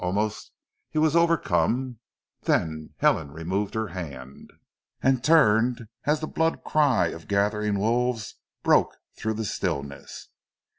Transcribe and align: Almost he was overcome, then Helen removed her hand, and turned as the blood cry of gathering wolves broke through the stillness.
Almost 0.03 0.49
he 0.89 0.97
was 0.97 1.15
overcome, 1.15 1.99
then 2.41 2.95
Helen 2.97 3.29
removed 3.29 3.75
her 3.75 3.89
hand, 3.89 4.51
and 4.99 5.23
turned 5.23 5.85
as 6.05 6.21
the 6.21 6.27
blood 6.27 6.63
cry 6.63 7.09
of 7.09 7.27
gathering 7.27 7.77
wolves 7.77 8.33
broke 8.63 8.97
through 9.15 9.35
the 9.35 9.45
stillness. 9.45 10.29